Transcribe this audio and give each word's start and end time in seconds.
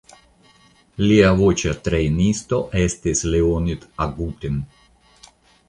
Lia 1.01 1.27
voĉa 1.41 1.73
trejnisto 1.89 2.61
estis 2.85 3.23
Leonid 3.35 3.87
Agutin. 4.09 4.59